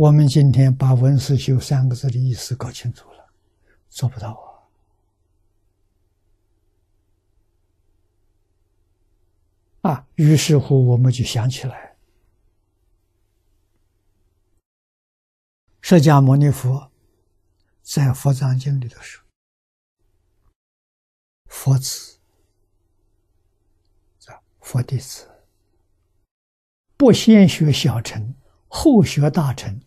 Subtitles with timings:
[0.00, 3.30] 我们今天把“文思修”三个字的意思搞清楚了，
[3.90, 4.32] 做不到
[9.82, 9.92] 啊！
[9.92, 11.98] 啊，于是乎我们就想起来，
[15.82, 16.90] 释迦牟尼佛
[17.82, 19.22] 在《佛藏经》里头说
[21.44, 22.16] ：“佛子，
[24.60, 25.28] 佛弟子。”
[26.96, 28.34] 不先学小乘，
[28.72, 29.82] 后学大臣，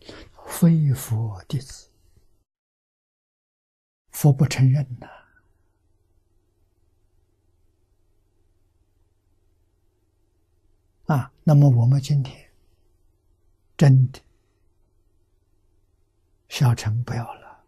[0.46, 1.90] 非佛弟子。
[4.12, 5.08] 佛不承认呐！
[11.06, 12.52] 啊，那么我们今天
[13.78, 14.20] 真的
[16.50, 17.64] 小乘不要了，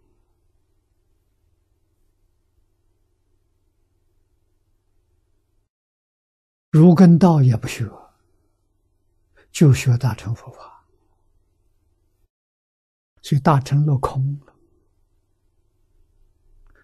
[6.70, 7.90] 儒跟道也不学。
[9.52, 10.75] 就学大乘佛法，
[13.26, 14.54] 所以大乘落空了。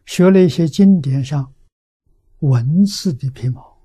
[0.07, 1.53] 学了一些经典上
[2.39, 3.77] 文字的皮毛，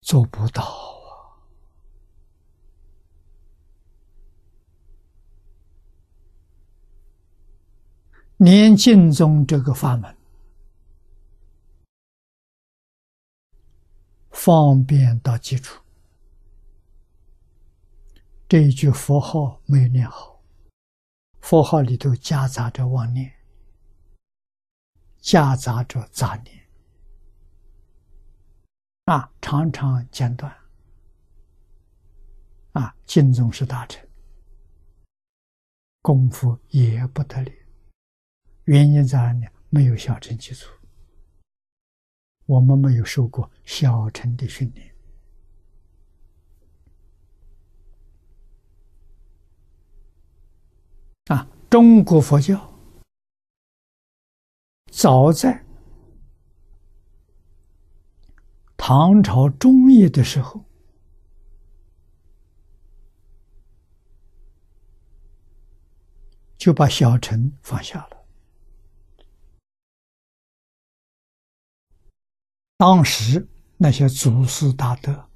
[0.00, 1.38] 做不到啊！
[8.38, 10.16] 连净宗这个法门。
[14.32, 15.80] 方便到基础，
[18.48, 20.42] 这一句佛号没有念好，
[21.42, 23.30] 佛号里头夹杂着妄念，
[25.18, 26.66] 夹杂着杂念，
[29.04, 30.50] 啊，常常间断，
[32.72, 34.02] 啊，经中是大成，
[36.00, 37.52] 功夫也不得了，
[38.64, 39.46] 原因在哪里？
[39.68, 40.72] 没有小乘基础。
[42.46, 44.97] 我们没有受过小乘的训练。
[51.28, 51.46] 啊！
[51.70, 52.72] 中国佛教
[54.90, 55.64] 早在
[58.76, 60.64] 唐朝中叶的时候，
[66.56, 68.24] 就把小乘放下了。
[72.78, 75.27] 当时那些祖师大德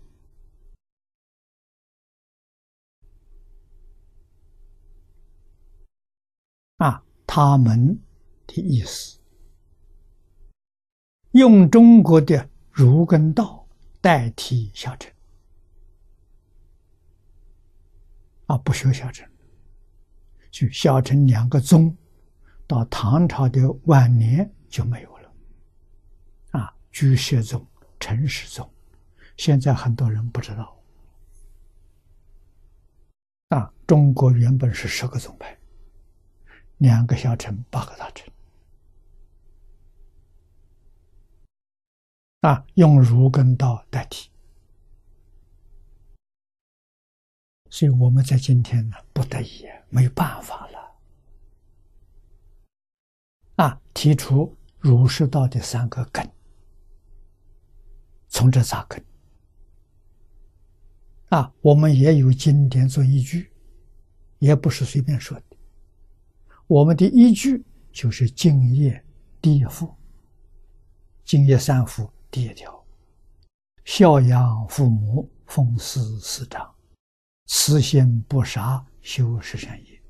[7.34, 7.98] 他们
[8.46, 9.18] 的意思，
[11.30, 13.66] 用中国的儒跟道
[14.02, 15.10] 代替小乘，
[18.48, 19.26] 啊，不学小乘，
[20.50, 21.96] 就小乘两个宗，
[22.66, 25.32] 到唐朝的晚年就没有了。
[26.50, 26.76] 啊。
[26.90, 27.66] 居士宗、
[27.98, 28.70] 陈氏宗，
[29.38, 30.78] 现在很多人不知道。
[33.48, 35.58] 啊，中国原本是十个宗派，
[36.82, 38.28] 两个小乘，八个大乘。
[42.40, 44.28] 啊，用儒跟道代替，
[47.70, 50.96] 所以我们在今天呢，不得已，没有办法了。
[53.64, 56.28] 啊，提出儒释道的三个根。
[58.28, 59.00] 从这扎根
[61.28, 63.52] 啊，我们也有经典做依据，
[64.40, 65.51] 也不是随便说的。
[66.66, 68.92] 我们的依据就是《敬业》
[69.40, 69.86] 第一赋，
[71.24, 72.82] 《敬业三赋》第一条：
[73.84, 76.72] 孝养父母，奉事师长，
[77.46, 80.02] 慈心不杀，修十善业。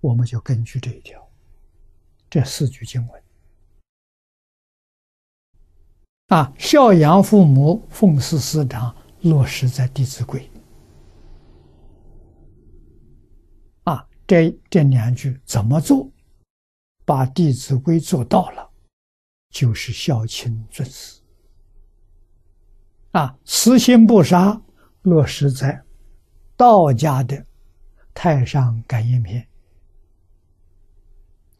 [0.00, 1.26] 我们就根据这一条，
[2.28, 3.22] 这四句经文。
[6.28, 10.40] 啊，孝养父母，奉事师长，落实在《弟子规》。
[14.32, 16.10] 这这两句怎么做？
[17.04, 18.70] 把《弟子规》做到了，
[19.50, 21.20] 就是孝亲尊师。
[23.10, 24.58] 啊，慈心不杀，
[25.02, 25.84] 落实在
[26.56, 27.36] 道家的
[28.14, 29.46] 《太上感应篇》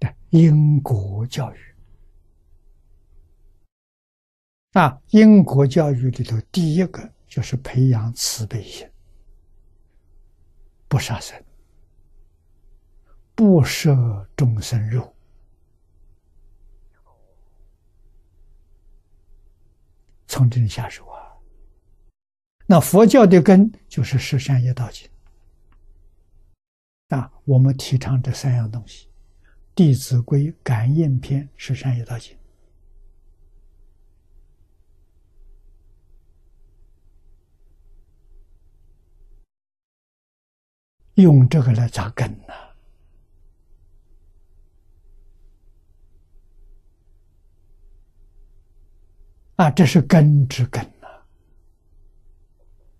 [0.06, 1.58] 的因果教育。
[4.72, 8.90] 啊，因果教育里头，第一个就是培养慈悲心，
[10.88, 11.38] 不杀生，
[13.34, 15.14] 不摄众生肉。
[20.26, 21.20] 从这里下手啊。
[22.66, 25.08] 那佛教的根就是十善业道经。
[27.08, 29.06] 啊，我们提倡这三样东西：
[29.74, 32.34] 《弟子规》《感应篇》《十善业道经》。
[41.16, 42.54] 用这个来扎根呢？
[49.62, 50.84] 那，这是根之根。